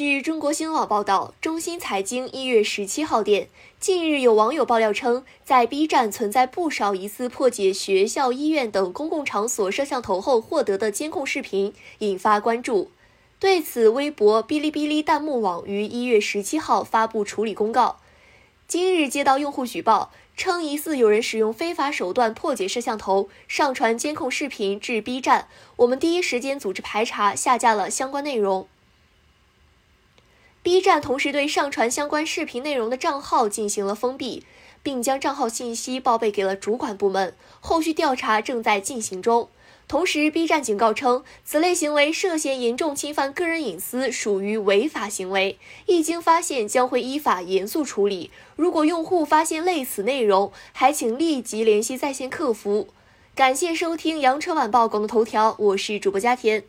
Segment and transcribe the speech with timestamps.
[0.00, 12.90] 据中国新闻网报道，中新财经一月十七号电，近日有网友爆料称，在 B 站存在不少疑似破解学校、医院等公共场所摄像头后获得的监控视频，引发关注。
[13.38, 17.98] 对此，微博、哔哩哔哩弹幕网于一月十七号发布处理公告。
[18.66, 28.66] 今日接到用户举报，称疑似有人使用非法手段破解摄像头，上传监控视频至 B 站，我们第一时间组织排查，下架了相关内容。
[30.70, 34.44] B 站同时对上传相关视频内容的账号进行了封闭，
[34.84, 39.48] 并将账号信息报备给了主管部门，后续调查正在进行中。
[39.88, 48.30] 同时，B 站警告称，此类行为涉嫌严重侵犯个人隐私，属于违法行为，一经发现将会依法严肃处理。
[48.54, 52.86] 如果用户发现类似内容，还请立即联系在线客服。
[53.34, 56.62] 感谢收听羊城晚报广东头条，我是主播佳田。